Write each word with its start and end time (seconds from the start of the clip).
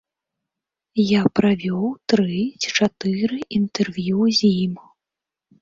Я 1.01 1.19
правёў 1.39 1.83
тры 2.13 2.39
ці 2.61 2.69
чатыры 2.77 3.37
інтэрв'ю 3.59 4.19
з 4.39 4.55
ім. 4.65 4.73